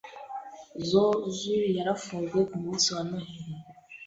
[0.89, 1.05] Zo
[1.39, 3.53] zoo zarafunzwe kumunsi wa Noheri.